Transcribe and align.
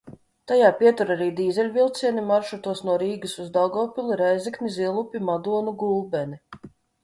Tajā 0.51 0.69
pietur 0.77 1.11
arī 1.15 1.27
dīzeļvilcieni 1.39 2.23
maršrutos 2.31 2.83
no 2.89 2.97
Rīgas 3.03 3.37
uz 3.45 3.53
Daugavpili, 3.61 4.19
Rēzekni, 4.25 4.75
Zilupi, 4.81 5.25
Madonu, 5.31 5.79
Gulbeni. 5.87 6.45